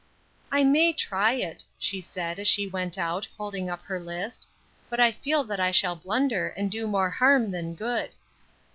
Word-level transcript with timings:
"I 0.51 0.63
may 0.63 0.93
try 0.93 1.33
it," 1.33 1.63
she 1.77 2.01
said, 2.01 2.39
as 2.39 2.47
she 2.47 2.65
went 2.65 2.97
out, 2.97 3.27
holding 3.37 3.69
up 3.69 3.83
her 3.83 3.99
list, 3.99 4.47
"but 4.89 4.99
I 4.99 5.11
feel 5.11 5.43
that 5.43 5.59
I 5.59 5.69
shall 5.69 5.95
blunder, 5.95 6.47
and 6.49 6.71
do 6.71 6.87
more 6.87 7.11
harm 7.11 7.51
than 7.51 7.75
good." 7.75 8.09